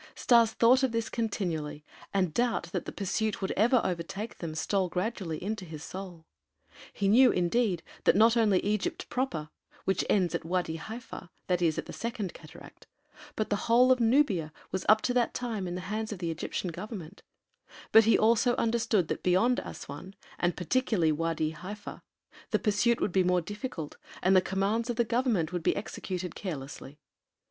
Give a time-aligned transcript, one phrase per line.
[0.15, 4.89] Stas thought of this continually, and doubt that the pursuit would ever overtake them stole
[4.89, 6.25] gradually into his soul.
[6.91, 9.49] He knew, indeed, that not only Egypt proper,
[9.85, 12.87] which ends at Wâdi Haifa, that is, at the Second Cataract,
[13.35, 16.31] but the whole of Nubia was up to that time in the hands of the
[16.31, 17.21] Egyptian Government,
[17.91, 22.01] but he also understood that beyond Assuan and particularly Wâdi Haifa
[22.49, 26.33] the pursuit would be more difficult and the commands of the Government would be executed
[26.33, 26.97] carelessly.